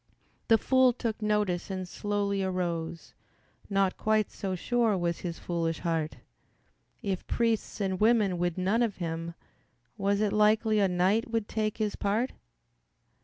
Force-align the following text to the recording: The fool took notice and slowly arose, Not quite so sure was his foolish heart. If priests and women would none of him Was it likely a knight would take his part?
The 0.47 0.57
fool 0.57 0.93
took 0.93 1.21
notice 1.21 1.69
and 1.69 1.87
slowly 1.87 2.41
arose, 2.41 3.13
Not 3.69 3.97
quite 3.97 4.31
so 4.31 4.55
sure 4.55 4.97
was 4.97 5.19
his 5.19 5.37
foolish 5.37 5.81
heart. 5.81 6.17
If 7.03 7.27
priests 7.27 7.79
and 7.79 7.99
women 7.99 8.39
would 8.39 8.57
none 8.57 8.81
of 8.81 8.97
him 8.97 9.35
Was 9.99 10.19
it 10.19 10.33
likely 10.33 10.79
a 10.79 10.87
knight 10.87 11.29
would 11.29 11.47
take 11.47 11.77
his 11.77 11.95
part? 11.95 12.31